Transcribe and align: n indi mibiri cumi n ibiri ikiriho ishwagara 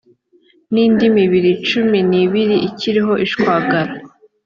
n 0.73 0.75
indi 0.83 1.05
mibiri 1.17 1.51
cumi 1.67 1.99
n 2.09 2.11
ibiri 2.23 2.55
ikiriho 2.67 3.13
ishwagara 3.25 3.91